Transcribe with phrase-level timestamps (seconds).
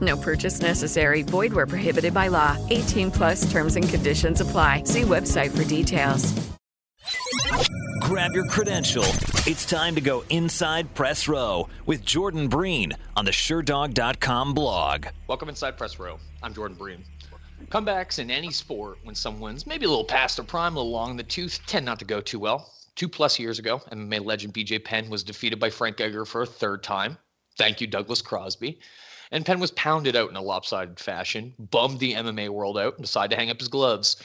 [0.00, 1.22] No purchase necessary.
[1.22, 2.56] Void where prohibited by law.
[2.70, 4.82] 18 plus terms and conditions apply.
[4.84, 6.34] See website for details.
[8.00, 9.04] Grab your credential.
[9.46, 15.06] It's time to go inside press row with Jordan Breen on the Sherdog.com blog.
[15.26, 16.18] Welcome inside press row.
[16.42, 17.04] I'm Jordan Breen.
[17.66, 21.10] Comebacks in any sport when someone's maybe a little past their prime, a little long
[21.10, 22.72] in the tooth, tend not to go too well.
[22.94, 26.46] Two plus years ago, MMA legend BJ Penn was defeated by Frank Edgar for a
[26.46, 27.18] third time.
[27.58, 28.78] Thank you, Douglas Crosby.
[29.30, 33.04] And Penn was pounded out in a lopsided fashion, bummed the MMA world out, and
[33.04, 34.16] decided to hang up his gloves.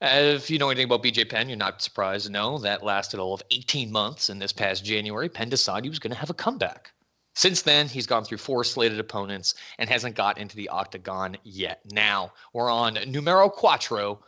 [0.00, 3.34] If you know anything about BJ Penn, you're not surprised to know that lasted all
[3.34, 4.28] of 18 months.
[4.28, 6.92] And this past January, Penn decided he was going to have a comeback.
[7.34, 11.80] Since then, he's gone through four slated opponents and hasn't got into the octagon yet.
[11.90, 14.18] Now we're on numero cuatro.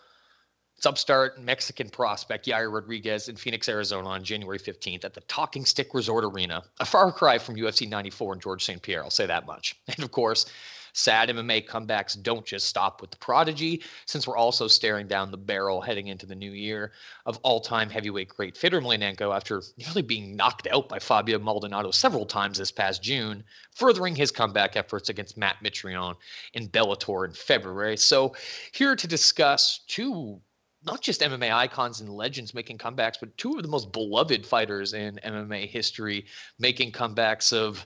[0.77, 5.65] It's upstart Mexican prospect Yair Rodriguez in Phoenix, Arizona on January 15th at the Talking
[5.65, 6.63] Stick Resort Arena.
[6.81, 8.83] A far cry from UFC 94 and George St.
[8.83, 9.75] Pierre, I'll say that much.
[9.89, 10.45] And of course,
[10.93, 15.39] sad MMA comebacks don't just stop with the prodigy, since we're also staring down the
[15.39, 16.93] barrel heading into the new year
[17.25, 21.91] of all time heavyweight great Fedor Emelianenko after nearly being knocked out by Fabio Maldonado
[21.91, 23.43] several times this past June,
[23.75, 26.17] furthering his comeback efforts against Matt Mitrione
[26.53, 27.97] in Bellator in February.
[27.97, 28.35] So,
[28.73, 30.39] here to discuss two
[30.87, 34.95] not just MMA icons and legends making comebacks, but two of the most beloved fighters
[34.95, 36.27] in MMA history
[36.59, 37.85] making comebacks of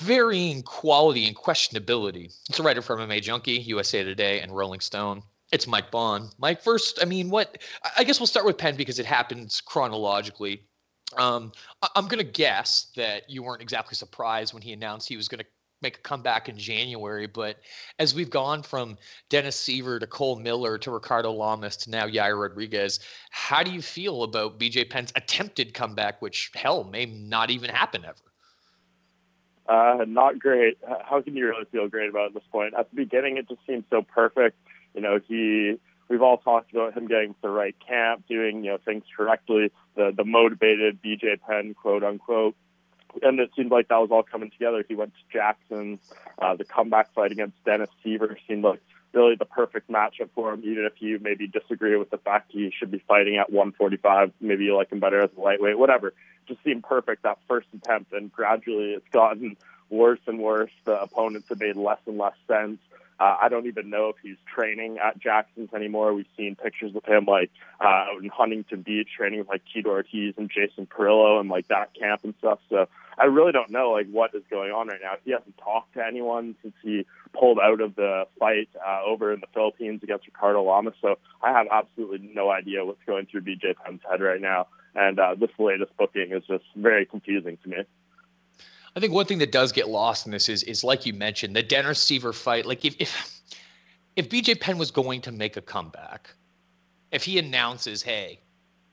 [0.00, 2.34] varying quality and questionability.
[2.48, 5.22] It's a writer for MMA Junkie, USA Today, and Rolling Stone.
[5.52, 6.30] It's Mike Bohn.
[6.38, 7.62] Mike, first, I mean, what?
[7.96, 10.64] I guess we'll start with Penn because it happens chronologically.
[11.16, 11.52] Um,
[11.94, 15.38] I'm going to guess that you weren't exactly surprised when he announced he was going
[15.38, 15.46] to
[15.84, 17.28] make a comeback in January.
[17.28, 17.58] But
[18.00, 22.40] as we've gone from Dennis Siver to Cole Miller to Ricardo Lamas to now Yair
[22.40, 22.98] Rodriguez,
[23.30, 28.04] how do you feel about BJ Penn's attempted comeback, which hell may not even happen
[28.04, 28.16] ever?
[29.66, 30.76] Uh, not great.
[31.04, 32.74] How can you really feel great about at this point?
[32.76, 34.56] At the beginning, it just seemed so perfect.
[34.94, 35.76] You know, he.
[36.06, 39.72] We've all talked about him getting to the right camp, doing you know things correctly,
[39.96, 42.54] the the motivated BJ Penn, quote unquote.
[43.22, 44.84] And it seemed like that was all coming together.
[44.86, 45.98] He went to Jackson.
[46.38, 48.80] Uh, the comeback fight against Dennis Siver seemed like
[49.12, 52.72] really the perfect matchup for him, even if you maybe disagree with the fact he
[52.76, 54.32] should be fighting at 145.
[54.40, 56.12] Maybe you like him better as a lightweight, whatever.
[56.46, 59.56] Just seemed perfect that first attempt, and gradually it's gotten
[59.88, 60.72] worse and worse.
[60.84, 62.78] The opponents have made less and less sense.
[63.20, 66.14] Uh, I don't even know if he's training at Jackson's anymore.
[66.14, 69.90] We've seen pictures of him like uh, out in Huntington Beach training with like Tito
[69.90, 72.58] Ortiz and Jason Parillo and like that camp and stuff.
[72.68, 72.88] So
[73.18, 75.14] I really don't know like what is going on right now.
[75.24, 79.40] He hasn't talked to anyone since he pulled out of the fight uh, over in
[79.40, 80.94] the Philippines against Ricardo Lamas.
[81.00, 84.66] So I have absolutely no idea what's going through BJ Penn's head right now.
[84.94, 87.76] And uh, this latest booking is just very confusing to me.
[88.96, 91.56] I think one thing that does get lost in this is is like you mentioned
[91.56, 92.64] the Dennis Siver fight.
[92.64, 93.40] Like if if
[94.16, 96.30] if BJ Penn was going to make a comeback,
[97.10, 98.40] if he announces, "Hey,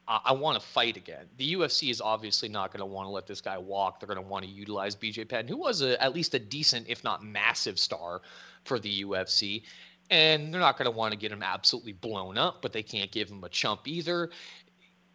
[0.08, 3.12] I, I want to fight again," the UFC is obviously not going to want to
[3.12, 4.00] let this guy walk.
[4.00, 6.88] They're going to want to utilize BJ Penn, who was a, at least a decent,
[6.90, 8.22] if not massive, star
[8.64, 9.64] for the UFC.
[10.10, 13.10] And they're not going to want to get him absolutely blown up, but they can't
[13.12, 14.30] give him a chump either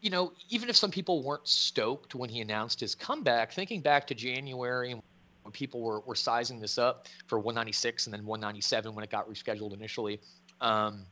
[0.00, 4.06] you know, even if some people weren't stoked when he announced his comeback, thinking back
[4.08, 9.04] to January when people were, were sizing this up for 196 and then 197 when
[9.04, 10.20] it got rescheduled initially,
[10.60, 11.06] um,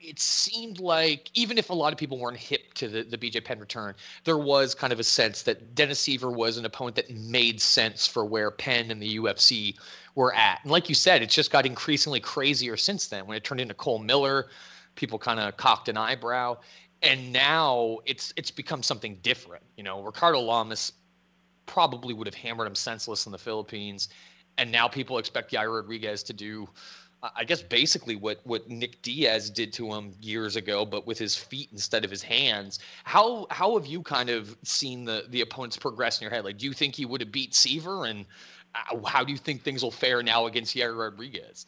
[0.00, 3.44] it seemed like even if a lot of people weren't hip to the, the BJ
[3.44, 3.94] Penn return,
[4.24, 8.06] there was kind of a sense that Dennis Siver was an opponent that made sense
[8.06, 9.76] for where Penn and the UFC
[10.14, 10.60] were at.
[10.62, 13.26] And like you said, it's just got increasingly crazier since then.
[13.26, 14.46] When it turned into Cole Miller,
[14.94, 16.56] people kind of cocked an eyebrow
[17.02, 19.64] and now it's it's become something different.
[19.76, 20.92] You know, Ricardo Lamas
[21.66, 24.08] probably would have hammered him senseless in the Philippines,
[24.56, 26.68] and now people expect Yair Rodriguez to do
[27.34, 31.34] I guess basically what what Nick Diaz did to him years ago, but with his
[31.34, 32.78] feet instead of his hands.
[33.02, 36.44] How how have you kind of seen the the opponents progress in your head?
[36.44, 38.24] Like, do you think he would have beat Siver, and
[38.74, 41.66] uh, how do you think things will fare now against Yair Rodriguez?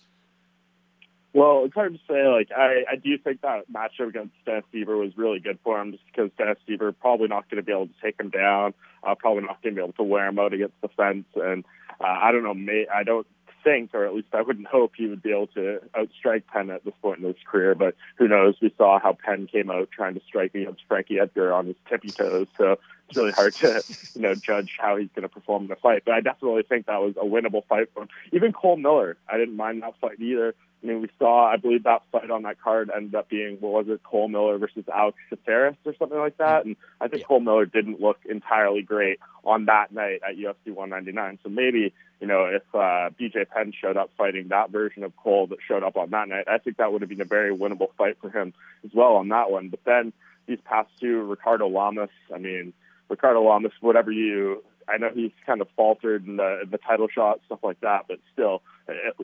[1.33, 2.27] Well, it's hard to say.
[2.27, 6.05] Like, I, I do think that matchup against Siver was really good for him, just
[6.07, 8.75] because Dennis Siver probably not going to be able to take him down,
[9.05, 11.65] uh, probably not going to be able to wear him out against the fence, and
[12.01, 12.55] uh, I don't know.
[12.55, 13.27] May, I don't
[13.63, 16.85] think, or at least I wouldn't hope, he would be able to outstrike Penn at
[16.85, 17.75] this point in his career.
[17.75, 18.57] But who knows?
[18.61, 22.11] We saw how Penn came out trying to strike against Frankie Edgar on his tippy
[22.11, 22.49] toes.
[22.59, 22.79] So
[23.11, 23.83] it's really hard to,
[24.15, 26.03] you know, judge how he's going to perform in the fight.
[26.05, 28.09] But I definitely think that was a winnable fight for him.
[28.33, 30.55] Even Cole Miller, I didn't mind that fight either.
[30.83, 33.85] I mean, we saw, I believe that fight on that card ended up being, what
[33.85, 36.65] was it, Cole Miller versus Alex Caceres or something like that.
[36.65, 37.27] And I think yeah.
[37.27, 41.39] Cole Miller didn't look entirely great on that night at UFC 199.
[41.43, 45.49] So maybe, you know, if uh, BJ Penn showed up fighting that version of Cole
[45.49, 47.89] that showed up on that night, I think that would have been a very winnable
[47.99, 48.55] fight for him
[48.85, 49.69] as well on that one.
[49.69, 50.15] But then
[50.47, 52.73] these past two, Ricardo Lamas, I mean,
[53.11, 57.41] Ricardo Lamas, whatever you I know he's kind of faltered in the the title shot,
[57.47, 58.63] stuff like that, but still,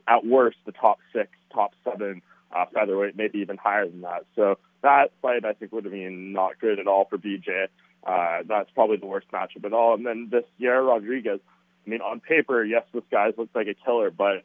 [0.07, 2.23] at worst, the top six, top seven
[2.55, 4.25] uh, featherweight, maybe even higher than that.
[4.37, 7.67] So that fight, I think, would have been not good at all for BJ.
[8.07, 9.95] Uh, that's probably the worst matchup at all.
[9.95, 11.41] And then this Yair Rodriguez,
[11.87, 14.45] I mean, on paper, yes, this guy looks like a killer, but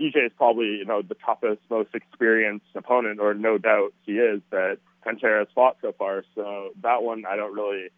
[0.00, 4.40] BJ is probably, you know, the toughest, most experienced opponent, or no doubt he is,
[4.50, 6.24] that Pantera has fought so far.
[6.34, 7.90] So that one, I don't really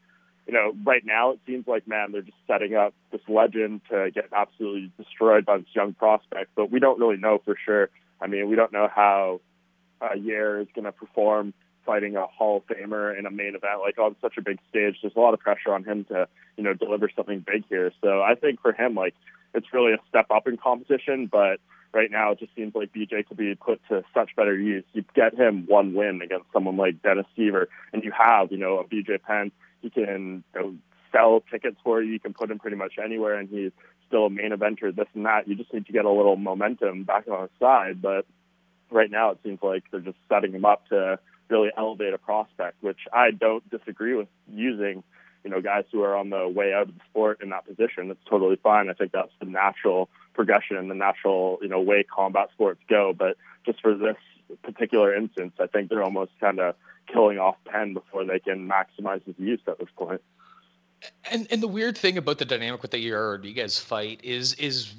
[0.47, 4.11] you know, right now it seems like, man, they're just setting up this legend to
[4.11, 6.51] get absolutely destroyed by this young prospect.
[6.55, 7.91] But we don't really know for sure.
[8.21, 9.41] I mean, we don't know how
[10.01, 11.55] uh, Yair is going to perform
[11.87, 14.97] fighting a Hall of Famer in a main event like on such a big stage.
[15.03, 17.93] There's a lot of pressure on him to, you know, deliver something big here.
[18.03, 19.15] So I think for him, like,
[19.55, 21.27] it's really a step up in competition.
[21.27, 21.59] But
[21.93, 24.85] right now, it just seems like BJ could be put to such better use.
[24.93, 28.79] You get him one win against someone like Dennis Siver, and you have, you know,
[28.79, 30.75] a BJ Penn he can you know,
[31.13, 32.13] sell tickets for you.
[32.13, 33.73] You can put him pretty much anywhere, and he's
[34.07, 34.95] still a main eventer.
[34.95, 35.49] This and that.
[35.49, 38.03] You just need to get a little momentum back on his side.
[38.03, 38.27] But
[38.91, 41.19] right now, it seems like they're just setting him up to
[41.49, 45.03] really elevate a prospect, which I don't disagree with using.
[45.43, 48.11] You know, guys who are on the way out of the sport in that position.
[48.11, 48.91] It's totally fine.
[48.91, 53.15] I think that's the natural progression and the natural, you know, way combat sports go.
[53.17, 54.19] But just for this
[54.57, 56.75] particular instance, I think they're almost kind of
[57.07, 60.21] killing off Penn before they can maximize his use at this point.
[61.31, 64.95] And and the weird thing about the dynamic with the Yair Rodriguez fight is is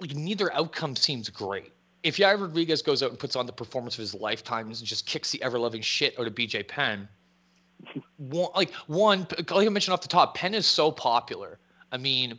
[0.00, 1.72] like neither outcome seems great.
[2.02, 5.06] If Yair Rodriguez goes out and puts on the performance of his lifetime and just
[5.06, 7.08] kicks the ever loving shit out of BJ Penn,
[8.16, 11.58] one, like one, like I mentioned off the top, Penn is so popular.
[11.92, 12.38] I mean,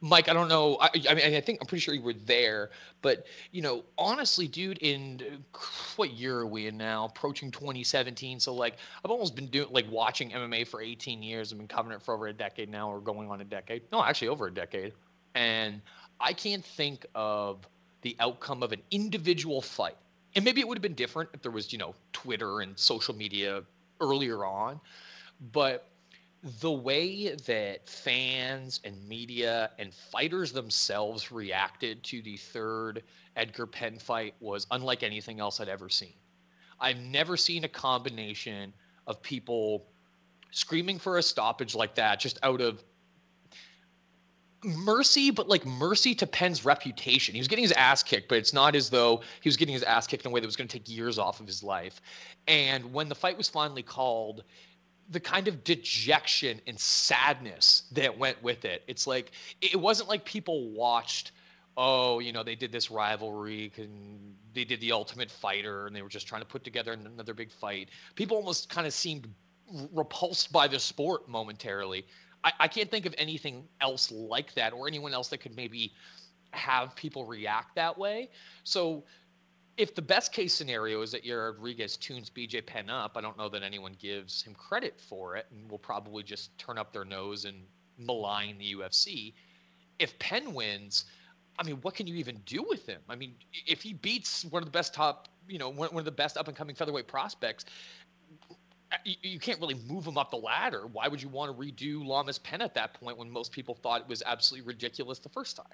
[0.00, 0.76] Mike, I don't know.
[0.80, 2.70] I, I mean, I think I'm pretty sure you were there,
[3.02, 5.42] but you know, honestly, dude, in
[5.96, 7.06] what year are we in now?
[7.06, 8.38] Approaching 2017.
[8.38, 11.52] So like, I've almost been doing like watching MMA for 18 years.
[11.52, 13.82] I've been covering it for over a decade now, or going on a decade.
[13.90, 14.92] No, actually, over a decade.
[15.34, 15.80] And
[16.20, 17.66] I can't think of
[18.02, 19.96] the outcome of an individual fight.
[20.36, 23.14] And maybe it would have been different if there was, you know, Twitter and social
[23.16, 23.62] media
[24.00, 24.80] earlier on.
[25.52, 25.88] But
[26.60, 33.02] the way that fans and media and fighters themselves reacted to the third
[33.36, 36.14] Edgar Penn fight was unlike anything else I'd ever seen.
[36.80, 38.72] I've never seen a combination
[39.06, 39.86] of people
[40.52, 42.84] screaming for a stoppage like that just out of
[44.64, 47.34] mercy, but like mercy to Penn's reputation.
[47.34, 49.82] He was getting his ass kicked, but it's not as though he was getting his
[49.82, 52.00] ass kicked in a way that was going to take years off of his life.
[52.46, 54.44] And when the fight was finally called,
[55.10, 58.82] the kind of dejection and sadness that went with it.
[58.86, 61.32] It's like it wasn't like people watched
[61.78, 66.02] oh, you know, they did this rivalry and they did the Ultimate Fighter and they
[66.02, 67.90] were just trying to put together another big fight.
[68.16, 69.28] People almost kind of seemed
[69.92, 72.04] repulsed by the sport momentarily.
[72.42, 75.92] I, I can't think of anything else like that or anyone else that could maybe
[76.50, 78.30] have people react that way.
[78.64, 79.04] So
[79.78, 83.38] if the best case scenario is that Yair Rodriguez tunes BJ Penn up, I don't
[83.38, 87.04] know that anyone gives him credit for it and will probably just turn up their
[87.04, 87.62] nose and
[87.96, 89.34] malign the UFC.
[90.00, 91.04] If Penn wins,
[91.60, 93.00] I mean, what can you even do with him?
[93.08, 96.04] I mean, if he beats one of the best top, you know, one, one of
[96.04, 97.64] the best up and coming featherweight prospects,
[98.90, 100.88] uh, you, you, can't really move him up the ladder.
[100.88, 104.00] Why would you want to redo Lamas Penn at that point when most people thought
[104.00, 105.66] it was absolutely ridiculous the first time?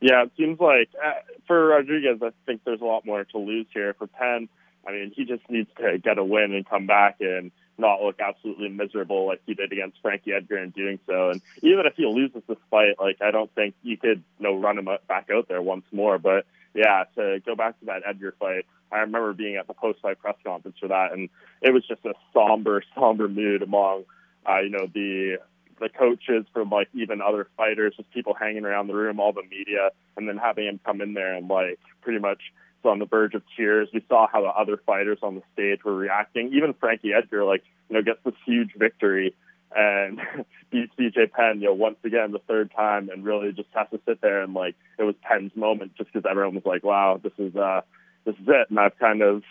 [0.00, 1.14] Yeah, it seems like uh,
[1.46, 3.94] for Rodriguez, I think there's a lot more to lose here.
[3.94, 4.48] For Penn,
[4.86, 8.20] I mean, he just needs to get a win and come back and not look
[8.20, 11.30] absolutely miserable like he did against Frankie Edgar in doing so.
[11.30, 14.56] And even if he loses this fight, like I don't think you could you know
[14.56, 16.18] run him back out there once more.
[16.18, 20.20] But yeah, to go back to that Edgar fight, I remember being at the post-fight
[20.20, 21.28] press conference for that, and
[21.60, 24.04] it was just a somber, somber mood among
[24.48, 25.38] uh, you know the
[25.80, 29.42] the coaches from like even other fighters, just people hanging around the room, all the
[29.42, 32.40] media, and then having him come in there and like pretty much
[32.82, 33.88] was on the verge of tears.
[33.92, 36.52] We saw how the other fighters on the stage were reacting.
[36.54, 39.34] Even Frankie Edgar, like, you know, gets this huge victory
[39.74, 40.20] and
[40.70, 44.00] beats BJ Penn, you know, once again the third time, and really just has to
[44.06, 47.32] sit there and like it was Penn's moment, just because everyone was like, "Wow, this
[47.38, 47.82] is uh,
[48.24, 49.42] this is it." And I've kind of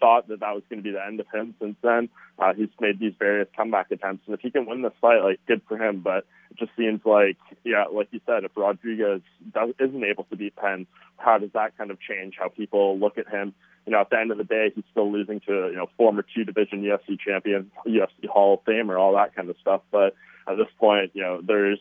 [0.00, 2.08] thought that that was going to be the end of him since then.
[2.38, 5.40] Uh, he's made these various comeback attempts, and if he can win this fight, like
[5.46, 6.00] good for him.
[6.00, 10.36] But it just seems like, yeah, like you said, if Rodriguez does, isn't able to
[10.36, 10.86] beat Penn,
[11.16, 13.54] how does that kind of change how people look at him?
[13.86, 16.24] You know, at the end of the day, he's still losing to you know former
[16.34, 19.82] two division UFC champion, UFC Hall of Famer, all that kind of stuff.
[19.90, 20.14] But
[20.46, 21.80] at this point, you know, there's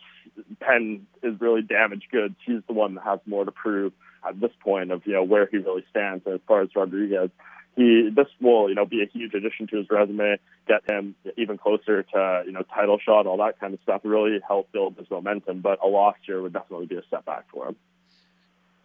[0.59, 2.35] Penn is really damaged goods.
[2.45, 3.93] He's the one that has more to prove
[4.27, 7.29] at this point of you know where he really stands as far as Rodriguez
[7.77, 11.57] he this will you know be a huge addition to his resume, get him even
[11.57, 14.01] closer to you know title shot, all that kind of stuff.
[14.03, 15.61] Really help build his momentum.
[15.61, 17.75] But a loss here would definitely be a setback for him.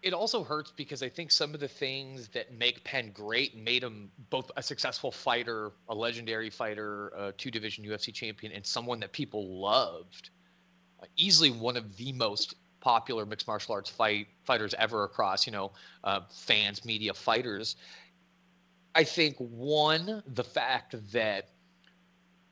[0.02, 3.82] It also hurts because I think some of the things that make Penn great made
[3.82, 9.00] him both a successful fighter, a legendary fighter, a two division UFC champion, and someone
[9.00, 10.30] that people loved.
[11.00, 15.52] Uh, easily one of the most popular mixed martial arts fight fighters ever across you
[15.52, 15.72] know
[16.04, 17.76] uh, fans, media, fighters
[18.94, 21.49] I think one, the fact that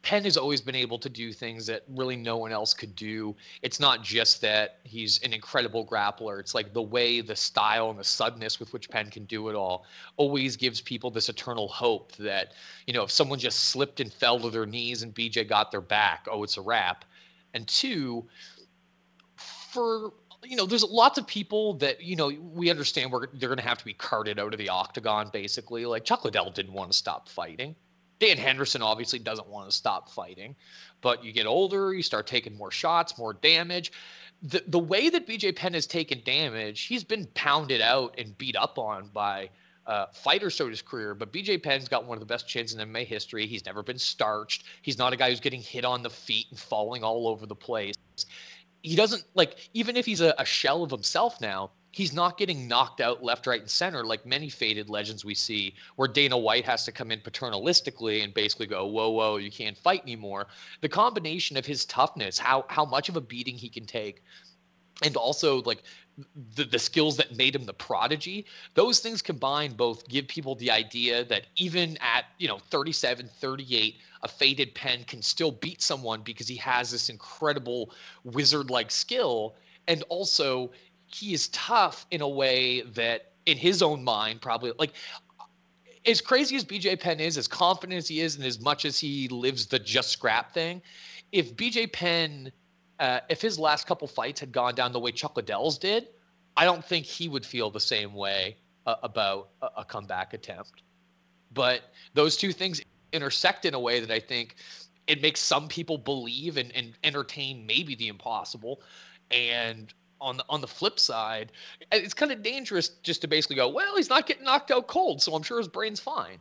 [0.03, 3.37] Penn has always been able to do things that really no one else could do.
[3.61, 6.41] It's not just that he's an incredible grappler.
[6.41, 9.55] It's like the way, the style, and the suddenness with which Penn can do it
[9.55, 9.85] all
[10.17, 12.55] always gives people this eternal hope that,
[12.87, 15.83] you know, if someone just slipped and fell to their knees and BJ got their
[15.83, 17.05] back, oh, it's a wrap.
[17.53, 18.27] And two,
[19.37, 23.59] for you know, there's lots of people that you know we understand we're they're going
[23.59, 25.31] to have to be carted out of the octagon.
[25.33, 27.75] Basically, like Chuck Liddell didn't want to stop fighting.
[28.19, 30.55] Dan Henderson obviously doesn't want to stop fighting,
[31.01, 33.93] but you get older, you start taking more shots, more damage.
[34.43, 38.57] The the way that BJ Penn has taken damage, he's been pounded out and beat
[38.57, 39.51] up on by
[39.87, 41.15] uh, fighters throughout his career.
[41.15, 43.47] But BJ Penn's got one of the best chins in MMA history.
[43.47, 44.65] He's never been starched.
[44.83, 47.57] He's not a guy who's getting hit on the feet and falling all over the
[47.57, 47.97] place
[48.83, 52.69] he doesn't like even if he's a, a, shell of himself now he's not getting
[52.69, 56.65] knocked out left right and center like many faded legends we see where dana white
[56.65, 60.47] has to come in paternalistically and basically go whoa whoa you can't fight anymore.
[60.81, 64.23] The combination of his toughness how how much of a beating he can take
[65.03, 65.83] and also like
[66.55, 70.71] the, the skills that made him the prodigy those things combined both give people the
[70.71, 76.21] idea that even at you know 37 38 a faded Penn can still beat someone
[76.23, 77.93] because he has this incredible
[78.25, 79.55] wizard like skill.
[79.89, 80.71] And also
[81.07, 84.93] he is tough in a way that in his own mind probably like
[86.07, 88.99] as crazy as BJ Penn is, as confident as he is, and as much as
[88.99, 90.81] he lives the just scrap thing,
[91.31, 92.51] if BJ Penn
[93.01, 96.09] uh, if his last couple fights had gone down the way Chuck Liddell's did,
[96.57, 100.83] I don't think he would feel the same way uh, about a, a, comeback attempt.
[101.53, 101.81] But
[102.13, 104.57] those two things intersect in a way that I think
[105.07, 108.83] it makes some people believe and, and entertain maybe the impossible.
[109.31, 111.53] And on the on the flip side,
[111.91, 115.23] it's kind of dangerous just to basically go, well, he's not getting knocked out cold,
[115.23, 116.39] so I'm sure his brain's fine.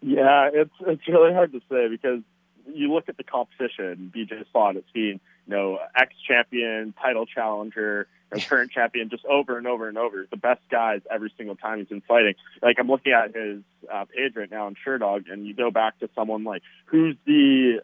[0.00, 2.22] Yeah, it's it's really hard to say because
[2.66, 8.06] you look at the competition, BJ fought it's been, you know, ex champion, title challenger,
[8.40, 10.26] current champion, just over and over and over.
[10.30, 12.34] The best guys every single time he's been fighting.
[12.62, 15.98] Like I'm looking at his uh, page right now on Sherdog, and you go back
[16.00, 17.82] to someone like who's the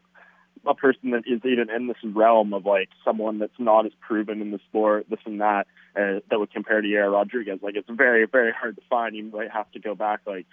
[0.67, 4.43] a person that is even in this realm of like someone that's not as proven
[4.43, 5.67] in the sport, this and that,
[5.97, 7.61] uh, that would compare to Yair Rodriguez.
[7.63, 9.17] Like it's very, very hard to find.
[9.17, 10.47] You might have to go back like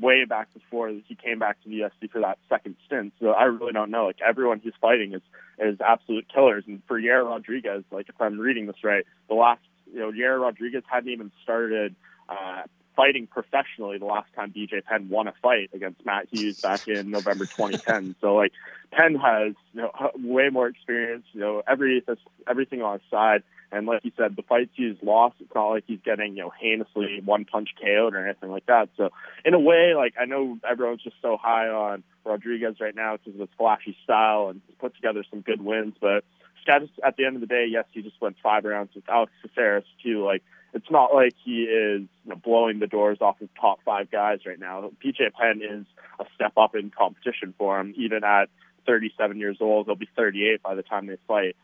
[0.00, 3.12] way back before he came back to the UFC for that second stint.
[3.20, 4.06] So I really don't know.
[4.06, 5.22] Like everyone he's fighting is
[5.58, 6.64] is absolute killers.
[6.66, 10.40] And for Yair Rodriguez, like if I'm reading this right, the last you know Yair
[10.40, 11.94] Rodriguez hadn't even started
[12.28, 12.62] uh,
[12.96, 17.10] fighting professionally the last time BJ Penn won a fight against Matt Hughes back in
[17.10, 18.16] November 2010.
[18.20, 18.52] so like
[18.92, 21.24] Penn has you know way more experience.
[21.32, 22.04] You know every
[22.48, 23.42] everything on his side.
[23.72, 26.50] And like you said, the fights he's lost, it's not like he's getting, you know,
[26.50, 28.88] heinously one punch KO'd or anything like that.
[28.96, 29.10] So
[29.44, 33.34] in a way, like I know everyone's just so high on Rodriguez right now because
[33.34, 35.94] of his flashy style and he's put together some good wins.
[36.00, 36.24] But
[36.68, 39.84] at the end of the day, yes, he just went five rounds with Alex Caceres
[40.02, 40.24] too.
[40.24, 44.10] Like it's not like he is you know, blowing the doors off his top five
[44.10, 44.90] guys right now.
[45.04, 45.86] BJ Penn is
[46.20, 48.48] a step up in competition for him, even at
[48.86, 49.86] 37 years old.
[49.86, 51.56] He'll be 38 by the time they fight.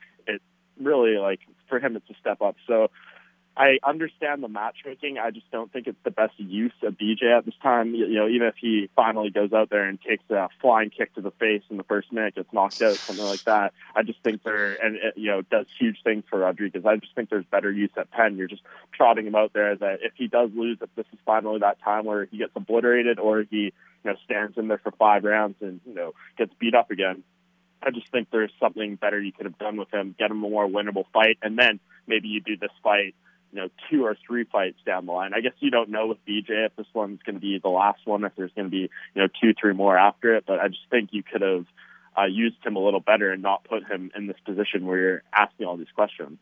[0.81, 2.57] Really like for him, it's a step up.
[2.67, 2.91] So
[3.57, 5.17] I understand the matchmaking.
[5.19, 7.95] I just don't think it's the best use of BJ at this time.
[7.95, 11.23] You know, even if he finally goes out there and takes a flying kick to
[11.23, 13.73] the face in the first minute, gets knocked out, something like that.
[13.95, 16.85] I just think there, and it, you know, does huge things for Rodriguez.
[16.85, 18.37] I just think there's better use at Penn.
[18.37, 21.61] You're just trotting him out there that if he does lose, if this is finally
[21.61, 23.73] that time where he gets obliterated or he, you
[24.05, 27.25] know, stands in there for five rounds and you know gets beat up again.
[27.83, 30.49] I just think there's something better you could have done with him, get him a
[30.49, 33.15] more winnable fight, and then maybe you do this fight
[33.53, 35.33] you know, two or three fights down the line.
[35.35, 38.01] I guess you don't know with BJ if this one's going to be the last
[38.05, 40.45] one, if there's going to be, you know, two, three more after it.
[40.47, 41.65] But I just think you could have
[42.19, 45.23] uh, used him a little better and not put him in this position where you're
[45.33, 46.39] asking all these questions.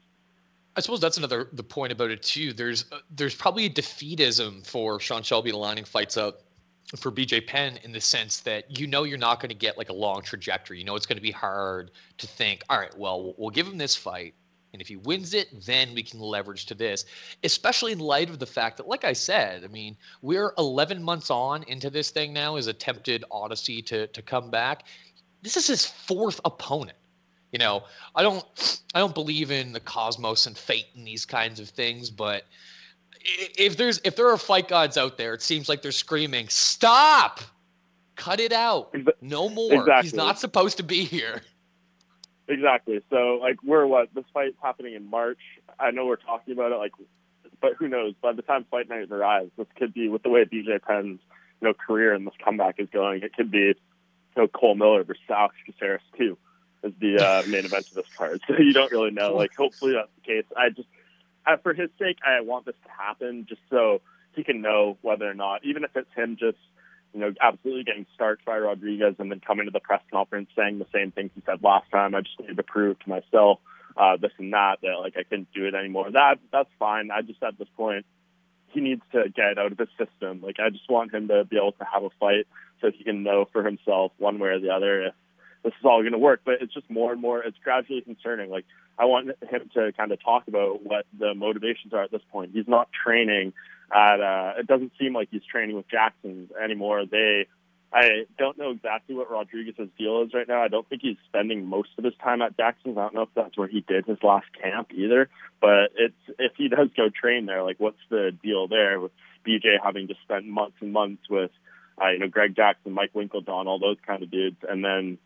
[0.76, 2.52] I suppose that's another the point about it too.
[2.52, 6.42] There's uh, there's probably a defeatism for Sean Shelby lining fights up
[6.96, 9.88] for BJ Penn in the sense that you know you're not going to get like
[9.88, 10.78] a long trajectory.
[10.78, 13.78] You know it's going to be hard to think, all right, well we'll give him
[13.78, 14.34] this fight
[14.74, 17.04] and if he wins it, then we can leverage to this,
[17.44, 21.30] especially in light of the fact that, like I said, I mean, we're 11 months
[21.30, 24.82] on into this thing now, his attempted odyssey to, to come back.
[25.42, 26.98] This is his fourth opponent.
[27.52, 27.84] You know,
[28.16, 32.10] I don't, I don't believe in the cosmos and fate and these kinds of things,
[32.10, 32.42] but
[33.24, 37.40] if there's, if there are fight gods out there, it seems like they're screaming, "Stop!
[38.16, 38.94] Cut it out!
[39.20, 39.72] No more!
[39.72, 40.02] Exactly.
[40.02, 41.42] He's not supposed to be here."
[42.48, 43.00] Exactly.
[43.10, 45.38] So like we're what this fight's happening in March.
[45.78, 46.92] I know we're talking about it like,
[47.60, 48.14] but who knows?
[48.20, 51.20] By the time fight night arrives, this could be with the way BJ Penn's
[51.60, 53.22] you know career and this comeback is going.
[53.22, 53.74] It could be you
[54.36, 56.36] know Cole Miller versus Alex Caceres too
[56.82, 58.40] as the uh, main event of this card.
[58.48, 59.34] So you don't really know.
[59.34, 60.44] Like hopefully that's the case.
[60.54, 60.88] I just
[61.46, 64.00] I, for his sake, I want this to happen just so
[64.34, 66.58] he can know whether or not, even if it's him just
[67.14, 70.80] you know, absolutely getting starched by Rodriguez and then coming to the press conference saying
[70.80, 72.14] the same things he said last time.
[72.14, 73.60] I just need to prove to myself
[73.96, 76.10] uh, this and that that like I couldn't do it anymore.
[76.10, 77.10] That that's fine.
[77.12, 78.04] I just at this point
[78.68, 80.42] he needs to get out of his system.
[80.42, 82.48] Like I just want him to be able to have a fight
[82.80, 85.14] so he can know for himself one way or the other if
[85.62, 86.40] this is all going to work.
[86.44, 87.40] But it's just more and more.
[87.40, 88.50] It's gradually concerning.
[88.50, 88.64] Like
[88.98, 92.52] I want him to kind of talk about what the motivations are at this point.
[92.54, 93.52] He's not training
[93.92, 97.04] at uh, it doesn't seem like he's training with Jackson anymore.
[97.06, 97.46] They
[97.92, 100.60] I don't know exactly what Rodriguez's deal is right now.
[100.62, 102.98] I don't think he's spending most of his time at Jackson's.
[102.98, 105.28] I don't know if that's where he did his last camp either.
[105.60, 109.12] But it's if he does go train there, like what's the deal there with
[109.46, 111.52] BJ having to spend months and months with
[112.02, 115.18] uh, you know Greg Jackson, Mike Winkeljohn, all those kind of dudes, and then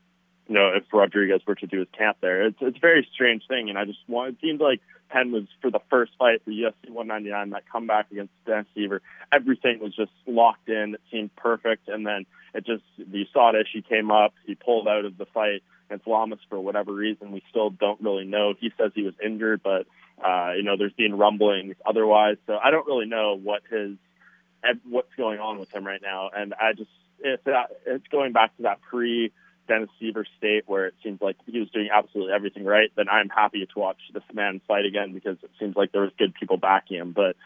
[0.48, 3.42] you know if Rodriguez were to do his camp there, it's it's a very strange
[3.46, 3.68] thing.
[3.68, 6.90] And I just want it seems like Penn was for the first fight for UFC
[6.90, 9.00] 199, that comeback against Dan Siver.
[9.32, 10.94] Everything was just locked in.
[10.94, 11.88] It seemed perfect.
[11.88, 14.34] And then it just, the USADA issue came up.
[14.46, 17.32] He pulled out of the fight against Lamas for whatever reason.
[17.32, 18.54] We still don't really know.
[18.58, 19.86] He says he was injured, but,
[20.24, 22.36] uh, you know, there's been rumblings otherwise.
[22.46, 23.96] So I don't really know what his,
[24.88, 26.30] what's going on with him right now.
[26.34, 27.42] And I just, it's,
[27.86, 29.32] it's going back to that pre
[29.68, 33.28] Dennis Siver state where it seems like he was doing absolutely everything right, then I'm
[33.28, 36.56] happy to watch this man fight again because it seems like there was good people
[36.56, 37.12] backing him.
[37.12, 37.36] But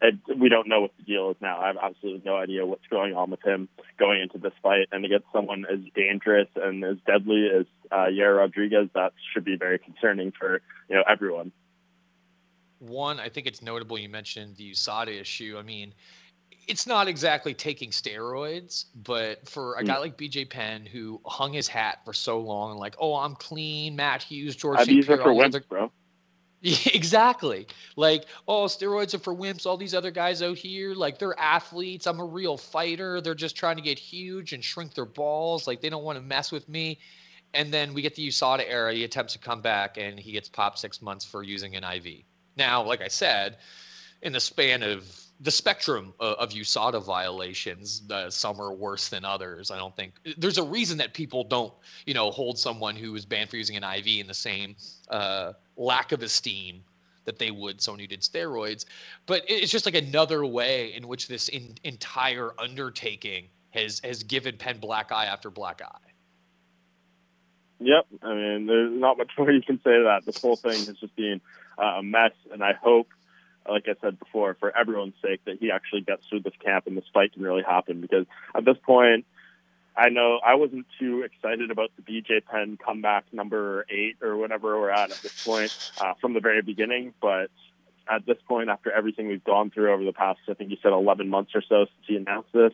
[0.00, 1.60] it, we don't know what the deal is now.
[1.60, 4.88] I have absolutely no idea what's going on with him going into this fight.
[4.92, 9.56] And against someone as dangerous and as deadly as uh, Yair Rodriguez, that should be
[9.56, 11.52] very concerning for you know everyone.
[12.80, 15.56] One, I think it's notable you mentioned the USADA issue.
[15.58, 15.94] I mean,
[16.66, 19.86] it's not exactly taking steroids, but for a mm.
[19.86, 23.96] guy like BJ Penn who hung his hat for so long, like, oh, I'm clean,
[23.96, 25.04] Matt Hughes, George St.
[25.04, 25.64] Pierre, for wimps, other...
[25.68, 25.90] bro.
[26.66, 27.66] Yeah, exactly.
[27.94, 29.66] Like, oh, steroids are for wimps.
[29.66, 32.06] All these other guys out here, like, they're athletes.
[32.06, 33.20] I'm a real fighter.
[33.20, 35.66] They're just trying to get huge and shrink their balls.
[35.66, 37.00] Like, they don't want to mess with me.
[37.52, 38.94] And then we get the USADA era.
[38.94, 42.22] He attempts to come back and he gets popped six months for using an IV.
[42.56, 43.58] Now, like I said,
[44.22, 45.06] in the span of
[45.44, 49.70] the spectrum of, of USADA violations, uh, some are worse than others.
[49.70, 51.72] I don't think there's a reason that people don't,
[52.06, 54.74] you know, hold someone who is banned for using an IV in the same
[55.10, 56.82] uh, lack of esteem
[57.26, 58.86] that they would someone who did steroids.
[59.26, 64.56] But it's just like another way in which this in, entire undertaking has has given
[64.56, 66.10] Penn black eye after black eye.
[67.80, 70.22] Yep, I mean, there's not much more you can say that.
[70.24, 71.42] This whole thing has just been
[71.76, 73.08] uh, a mess, and I hope
[73.68, 76.96] like I said before, for everyone's sake, that he actually gets through this camp and
[76.96, 78.00] this fight can really happen.
[78.00, 79.24] Because at this point,
[79.96, 84.78] I know I wasn't too excited about the BJ Penn comeback number eight or whatever
[84.80, 87.50] we're at at this point uh, from the very beginning, but
[88.10, 90.92] at this point, after everything we've gone through over the past, I think you said
[90.92, 92.72] 11 months or so since he announced this,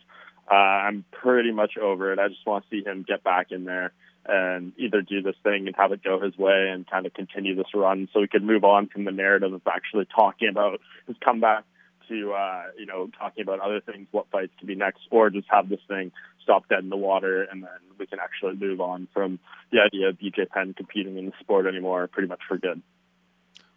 [0.51, 2.19] uh, I'm pretty much over it.
[2.19, 3.93] I just want to see him get back in there
[4.27, 7.55] and either do this thing and have it go his way and kind of continue
[7.55, 11.17] this run so we could move on from the narrative of actually talking about his
[11.25, 11.65] comeback
[12.09, 15.47] to, uh, you know, talking about other things, what fights to be next, or just
[15.49, 19.07] have this thing stop dead in the water and then we can actually move on
[19.13, 19.39] from
[19.71, 22.83] the idea of BJ Penn competing in the sport anymore pretty much for good.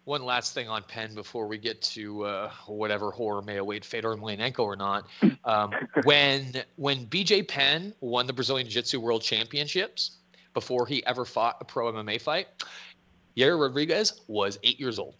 [0.04, 4.16] One last thing on Penn before we get to uh, whatever horror may await Fedor
[4.16, 5.06] Emelianenko or not.
[5.44, 5.72] Um,
[6.04, 10.18] when when BJ Penn won the Brazilian Jiu-Jitsu World Championships
[10.54, 12.46] before he ever fought a pro MMA fight,
[13.36, 15.16] Yair Rodriguez was eight years old.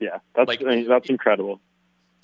[0.00, 1.60] Yeah, that's like, that's incredible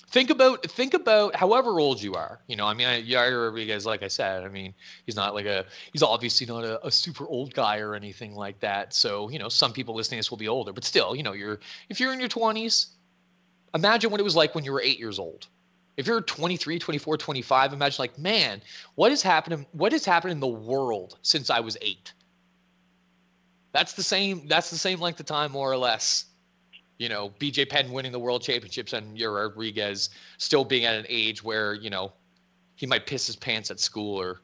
[0.09, 2.39] think about think about however old you are.
[2.47, 4.73] You know, I mean, Yair Rodriguez, like I said, I mean,
[5.05, 8.59] he's not like a he's obviously not a, a, super old guy or anything like
[8.59, 8.93] that.
[8.93, 11.33] So you know, some people listening to this will be older, but still, you know,
[11.33, 12.87] you're if you're in your 20s,
[13.73, 15.47] imagine what it was like when you were eight years old.
[15.99, 18.61] If you're 23, 24, 25, imagine like, man,
[18.95, 22.13] what has happened What has happened in the world since I was eight?
[23.73, 24.47] That's the same.
[24.47, 26.25] That's the same length of time, more or less
[26.99, 31.05] you know, BJ Penn winning the world championships and Yair Rodriguez still being at an
[31.09, 32.11] age where, you know,
[32.75, 34.41] he might piss his pants at school or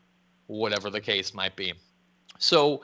[0.47, 1.73] whatever the case might be.
[2.39, 2.81] So,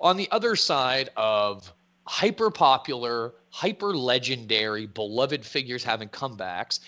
[0.00, 1.72] on the other side of
[2.06, 6.80] hyper popular, hyper legendary, beloved figures having comebacks,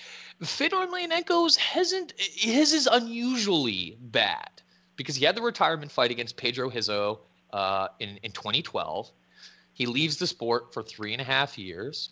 [0.43, 4.63] Fedor Emelianenko's hasn't his is unusually bad
[4.97, 7.21] because he had the retirement fight against Pedro Rizzo
[7.53, 9.11] uh, in in 2012.
[9.73, 12.11] He leaves the sport for three and a half years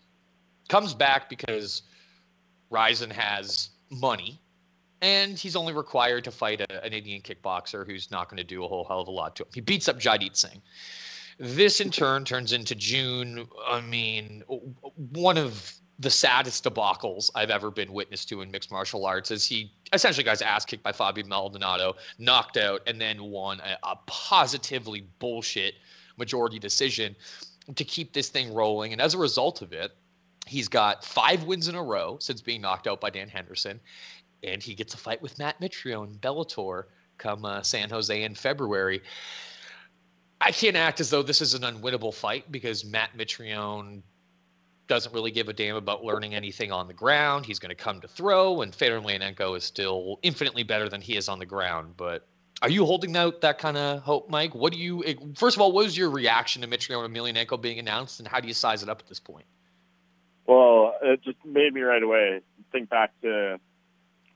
[0.69, 1.83] comes back because
[2.71, 4.41] Rizin has money,
[5.01, 8.65] and he's only required to fight a, an Indian kickboxer who's not going to do
[8.65, 9.49] a whole hell of a lot to him.
[9.55, 10.61] He beats up Jaideep Singh.
[11.39, 13.47] This in turn turns into June.
[13.67, 14.43] I mean,
[15.13, 19.47] one of the saddest debacles I've ever been witness to in mixed martial arts is
[19.47, 23.79] he essentially got his ass kicked by Fabio Maldonado, knocked out, and then won a,
[23.83, 25.75] a positively bullshit
[26.19, 27.17] majority decision
[27.75, 28.93] to keep this thing rolling.
[28.93, 29.93] And as a result of it,
[30.47, 33.81] He's got five wins in a row since being knocked out by Dan Henderson,
[34.45, 36.85] and he gets a fight with Matt Mitrione Bellator
[37.19, 39.03] come uh, San Jose in February.
[40.41, 44.03] I can't act as though this is an unwinnable fight because Matt Mitrione
[44.89, 47.47] doesn't really give a damn about learning anything on the ground.
[47.47, 51.17] He's going to come to throw, and Fedor Emelianenko is still infinitely better than he
[51.17, 51.95] is on the ground.
[51.97, 52.27] But
[52.63, 54.55] are you holding out that kind of hope, Mike?
[54.55, 55.05] What do you?
[55.05, 58.41] Eh, first of all, what was your reaction to Mitrione Emelianenko being announced, and how
[58.41, 59.47] do you size it up at this point?
[60.47, 62.41] Well, it just made me right away
[62.73, 63.59] think back to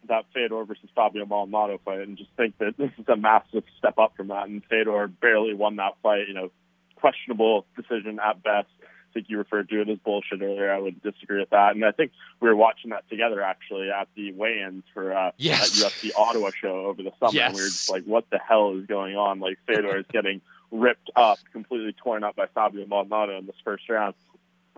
[0.08, 3.98] that Fedor versus Fabio Maldonado fight and just think that this is a massive step
[3.98, 4.48] up from that.
[4.48, 6.50] And Fedor barely won that fight, you know,
[6.96, 8.68] questionable decision at best.
[9.10, 10.72] I think you referred to it as bullshit earlier.
[10.72, 11.74] I would disagree with that.
[11.74, 15.80] And I think we were watching that together actually at the weigh-ins for uh, yes.
[15.80, 17.32] that UFC Ottawa show over the summer.
[17.32, 17.48] Yes.
[17.48, 19.40] And we were just like, what the hell is going on?
[19.40, 23.88] Like Fedor is getting ripped up, completely torn up by Fabio Maldonado in this first
[23.88, 24.14] round.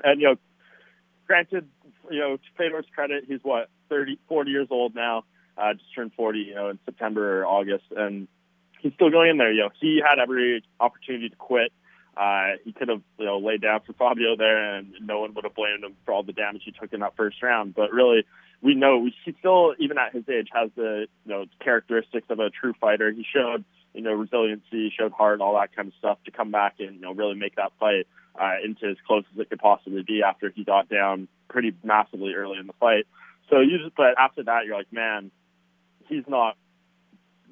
[0.03, 0.37] And you know,
[1.27, 1.69] granted,
[2.11, 5.25] you know, to Fedor's credit, he's what 30, 40 years old now.
[5.57, 8.27] Uh, just turned 40, you know, in September or August, and
[8.81, 9.53] he's still going in there.
[9.53, 11.73] You know, he had every opportunity to quit.
[12.17, 15.45] Uh, he could have, you know, laid down for Fabio there, and no one would
[15.45, 17.75] have blamed him for all the damage he took in that first round.
[17.75, 18.25] But really,
[18.61, 22.51] we know he still, even at his age, has the, you know, characteristics of a
[22.51, 23.11] true fighter.
[23.11, 26.77] He showed, you know, resiliency, showed heart, all that kind of stuff to come back
[26.79, 28.07] and, you know, really make that fight
[28.41, 32.35] uh, into as close as it could possibly be after he got down pretty massively
[32.35, 33.07] early in the fight.
[33.49, 35.31] So you just, but after that, you're like, man,
[36.09, 36.57] he's not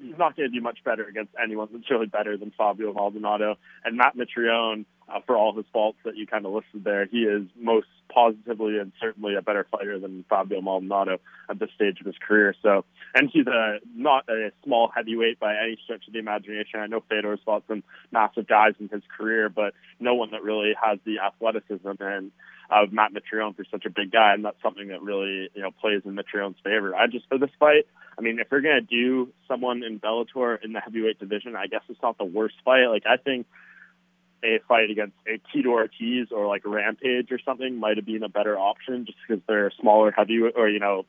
[0.01, 3.55] he's not going to do much better against anyone that's really better than Fabio Maldonado
[3.85, 4.85] and Matt Mitrione.
[5.09, 8.77] Uh, for all his faults that you kind of listed there, he is most positively
[8.77, 12.55] and certainly a better fighter than Fabio Maldonado at this stage of his career.
[12.61, 16.79] So, and he's a not a small heavyweight by any stretch of the imagination.
[16.79, 20.73] I know Fedor's fought some massive guys in his career, but no one that really
[20.81, 22.31] has the athleticism and
[22.71, 25.71] of Matt Mitrione for such a big guy, and that's something that really you know
[25.71, 26.95] plays in Mitrione's favor.
[26.95, 27.85] I just for this fight,
[28.17, 31.81] I mean, if we're gonna do someone in Bellator in the heavyweight division, I guess
[31.89, 32.87] it's not the worst fight.
[32.87, 33.45] Like I think
[34.43, 38.29] a fight against a Tito Ortiz or like Rampage or something might have been a
[38.29, 41.05] better option just because they're smaller heavyweight or you know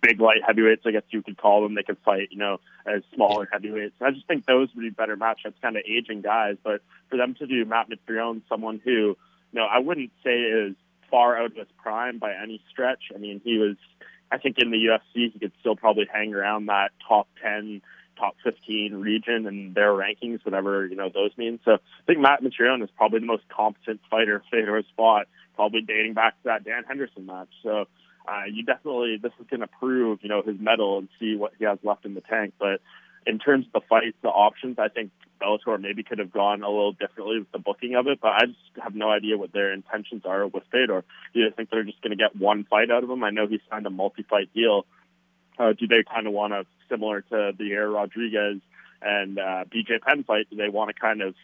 [0.00, 3.02] big light heavyweights I guess you could call them they could fight you know as
[3.14, 6.80] smaller heavyweights I just think those would be better matchups kind of aging guys but
[7.10, 9.18] for them to do Matt Mitrione someone who
[9.52, 10.74] know I wouldn't say is
[11.10, 13.76] far out of his prime by any stretch I mean he was
[14.30, 17.82] I think in the UFC he could still probably hang around that top 10
[18.18, 21.60] top 15 region and their rankings, whatever you know those mean.
[21.64, 26.14] So I think Matt Mitrione is probably the most competent fighter Fedor's fought probably dating
[26.14, 27.48] back to that Dan Henderson match.
[27.62, 27.86] So
[28.28, 31.52] uh, you definitely this is going to prove you know his mettle and see what
[31.58, 32.54] he has left in the tank.
[32.58, 32.80] But
[33.26, 36.68] in terms of the fights, the options, I think Bellator maybe could have gone a
[36.68, 38.20] little differently with the booking of it.
[38.20, 41.04] But I just have no idea what their intentions are with Fedor.
[41.34, 43.24] Do you think they're just going to get one fight out of him?
[43.24, 44.86] I know he signed a multi-fight deal.
[45.58, 48.60] Uh, do they kind of want to similar to the Yair Rodriguez
[49.00, 50.48] and uh, BJ Penn fight?
[50.50, 51.34] Do they want to kind of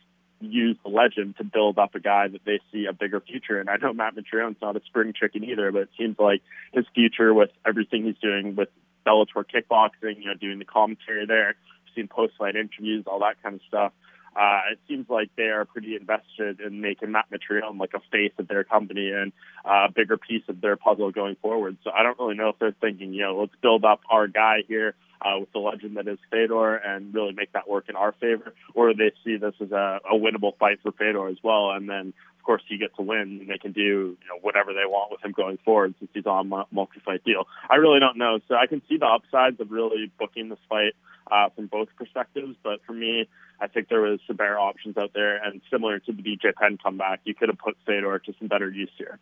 [0.42, 3.61] use the legend to build up a guy that they see a bigger future.
[3.61, 6.85] And I know Matt Mitrione's not a spring chicken either, but it seems like his
[6.94, 8.68] future with everything he's doing with
[9.07, 11.55] Bellator kickboxing, you know, doing the commentary there,
[11.94, 13.92] seen post fight interviews, all that kind of stuff.
[14.35, 18.33] Uh, it seems like they are pretty invested in making Matt Mitrione like a face
[18.38, 19.31] of their company and
[19.64, 21.76] uh, a bigger piece of their puzzle going forward.
[21.85, 24.62] So I don't really know if they're thinking, you know, let's build up our guy
[24.66, 28.12] here uh, with the legend that is Fedor and really make that work in our
[28.12, 31.88] favor, or they see this as a, a winnable fight for Fedor as well, and
[31.88, 34.85] then of course he gets to win and they can do you know whatever they
[34.85, 37.46] want with him going forward since he's on a multi-fight deal.
[37.70, 40.94] I really don't know, so I can see the upsides of really booking this fight
[41.31, 43.28] uh, from both perspectives, but for me,
[43.61, 46.78] I think there was some better options out there, and similar to the BJ Penn
[46.83, 49.20] comeback, you could have put Fedor to some better use here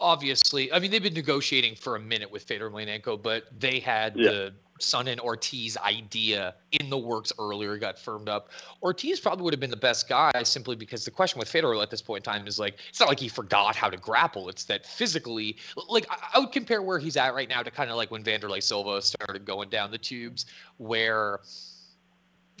[0.00, 4.16] obviously, I mean, they've been negotiating for a minute with Fedor Emelianenko, but they had
[4.16, 4.30] yeah.
[4.30, 8.48] the Son and Ortiz idea in the works earlier, got firmed up.
[8.82, 11.90] Ortiz probably would have been the best guy simply because the question with Fedor at
[11.90, 14.48] this point in time is like, it's not like he forgot how to grapple.
[14.48, 15.56] It's that physically,
[15.88, 18.62] like, I would compare where he's at right now to kind of like when Wanderlei
[18.62, 20.46] Silva started going down the tubes,
[20.78, 21.40] where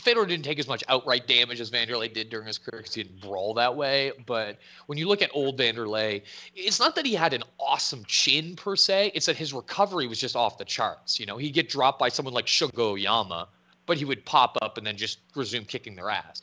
[0.00, 3.02] Fedor didn't take as much outright damage as Wanderlei did during his career because he
[3.02, 4.12] didn't brawl that way.
[4.26, 6.22] But when you look at old Wanderlei,
[6.54, 9.12] it's not that he had an awesome chin per se.
[9.14, 11.20] It's that his recovery was just off the charts.
[11.20, 13.48] You know, he'd get dropped by someone like Shogo Oyama,
[13.86, 16.42] but he would pop up and then just resume kicking their ass.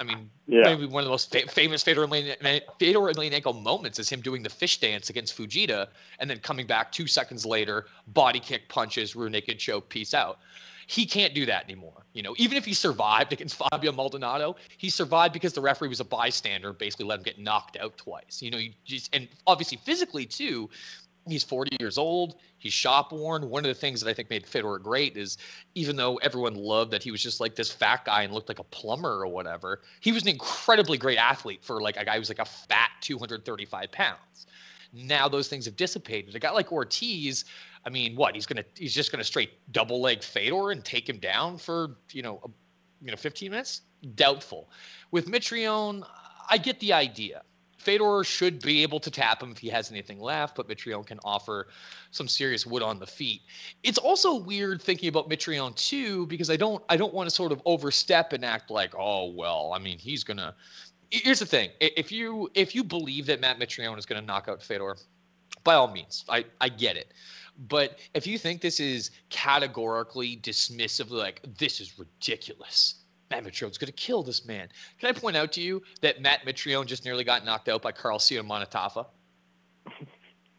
[0.00, 0.62] I mean, yeah.
[0.62, 4.78] maybe one of the most fa- famous Fedor Emelianenko moments is him doing the fish
[4.78, 5.88] dance against Fujita
[6.20, 10.38] and then coming back two seconds later, body kick, punches, rear naked choke, peace out.
[10.88, 12.06] He can't do that anymore.
[12.14, 16.00] You know, even if he survived against Fabio Maldonado, he survived because the referee was
[16.00, 18.40] a bystander, basically let him get knocked out twice.
[18.40, 20.68] You know, you just and obviously physically too.
[21.28, 22.36] He's 40 years old.
[22.56, 23.50] He's shop worn.
[23.50, 25.36] One of the things that I think made Fedor great is
[25.74, 28.58] even though everyone loved that he was just like this fat guy and looked like
[28.58, 32.30] a plumber or whatever, he was an incredibly great athlete for like a guy who's
[32.30, 34.46] like a fat 235 pounds.
[34.92, 36.34] Now those things have dissipated.
[36.34, 37.44] A guy like Ortiz,
[37.84, 41.18] I mean, what he's gonna he's just gonna straight double leg Fedor and take him
[41.18, 42.48] down for you know a,
[43.04, 43.82] you know 15 minutes?
[44.14, 44.70] Doubtful.
[45.10, 46.06] With Mitrione,
[46.48, 47.42] I get the idea.
[47.78, 51.20] Fedor should be able to tap him if he has anything left, but Mitrione can
[51.24, 51.68] offer
[52.10, 53.42] some serious wood on the feet.
[53.84, 57.52] It's also weird thinking about Mitrione too, because I don't I don't want to sort
[57.52, 60.54] of overstep and act like, oh well, I mean he's gonna.
[61.10, 64.62] Here's the thing: if you if you believe that Matt Mitrione is gonna knock out
[64.62, 64.96] Fedor,
[65.64, 67.12] by all means, I I get it.
[67.68, 72.96] But if you think this is categorically dismissively like this is ridiculous,
[73.30, 74.68] Matt Mitrione's going to kill this man.
[75.00, 77.90] Can I point out to you that Matt Mitrione just nearly got knocked out by
[77.90, 79.06] Carl Seumanutafa?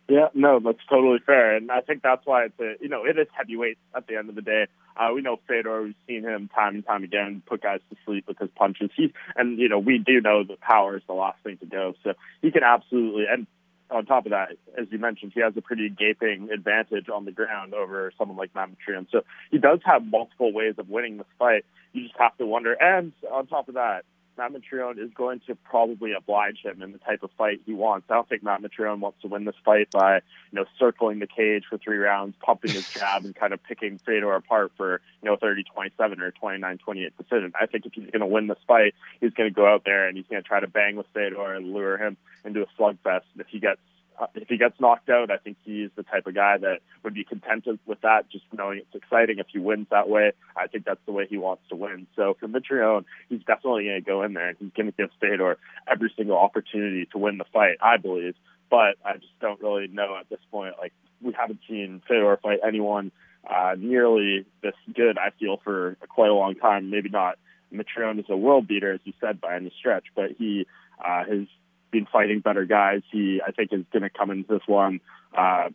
[0.09, 3.19] Yeah, no, that's totally fair, and I think that's why it's a you know it
[3.19, 4.65] is heavyweight at the end of the day.
[4.99, 5.83] Uh, we know Fedor.
[5.83, 8.91] We've seen him time and time again put guys to sleep with his punches.
[8.95, 11.93] He's and you know we do know that power is the last thing to go,
[12.03, 13.47] so he can absolutely and
[13.91, 17.31] on top of that, as you mentioned, he has a pretty gaping advantage on the
[17.31, 19.07] ground over someone like Matt Mitrione.
[19.11, 21.65] So he does have multiple ways of winning this fight.
[21.93, 22.73] You just have to wonder.
[22.73, 24.05] And on top of that,
[24.39, 28.07] Matt Mitrione is going to probably oblige him in the type of fight he wants.
[28.09, 30.21] I don't think Matt Mitrione wants to win this fight by, you
[30.53, 34.33] know, circling the cage for three rounds, pumping his jab, and kind of picking Fedor
[34.33, 37.51] apart for, you know, 30-27 or 29-28 decision.
[37.59, 40.07] I think if he's going to win this fight, he's going to go out there
[40.07, 43.23] and he's going to try to bang with Fedor and lure him into a slugfest.
[43.33, 43.81] And If he gets
[44.35, 47.23] if he gets knocked out, I think he's the type of guy that would be
[47.23, 49.39] contented with that, just knowing it's exciting.
[49.39, 52.07] If he wins that way, I think that's the way he wants to win.
[52.15, 55.09] So for Mitrione, he's definitely going to go in there and he's going to give
[55.19, 58.35] Fedor every single opportunity to win the fight, I believe.
[58.69, 60.75] But I just don't really know at this point.
[60.79, 63.11] Like we haven't seen Fedor fight anyone
[63.49, 65.17] uh, nearly this good.
[65.17, 66.89] I feel for quite a long time.
[66.89, 67.37] Maybe not.
[67.73, 70.65] Mitrione is a world beater, as you said, by any stretch, but he
[70.99, 71.47] uh, has
[71.91, 73.01] been fighting better guys.
[73.11, 74.99] He, I think, is going to come into this one,
[75.37, 75.69] uh,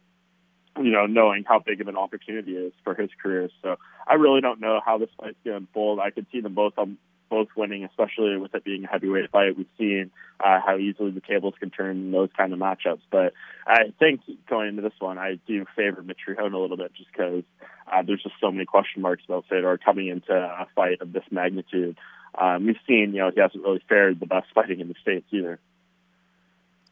[0.77, 3.49] you know, knowing how big of an opportunity it is for his career.
[3.63, 6.01] So I really don't know how this fight's going to unfold.
[6.01, 6.99] I could see them both um,
[7.31, 9.57] both winning, especially with it being a heavyweight fight.
[9.57, 13.01] We've seen uh, how easily the tables can turn in those kind of matchups.
[13.11, 13.33] But
[13.67, 17.43] I think going into this one, I do favor Mitrione a little bit just because
[17.91, 21.25] uh, there's just so many question marks about Fedor coming into a fight of this
[21.31, 21.97] magnitude.
[22.37, 25.27] Um, we've seen, you know, he hasn't really fared the best fighting in the States
[25.31, 25.59] either.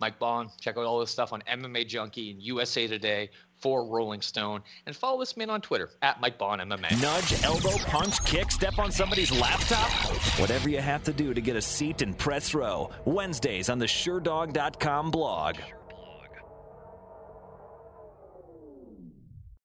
[0.03, 0.51] Mike Bohn.
[0.61, 4.61] Check out all this stuff on MMA Junkie and USA Today for Rolling Stone.
[4.87, 7.01] And follow this man on Twitter at Mike Bohn MMA.
[7.01, 9.89] Nudge, elbow, punch, kick, step on somebody's laptop.
[10.41, 12.91] Whatever you have to do to get a seat in press row.
[13.05, 15.59] Wednesdays on the Sherdog.com blog.